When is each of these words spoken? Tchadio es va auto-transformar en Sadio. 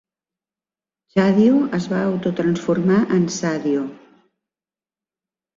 Tchadio 1.11 1.59
es 1.79 1.85
va 1.93 1.99
auto-transformar 2.05 2.97
en 3.19 3.29
Sadio. 3.37 3.85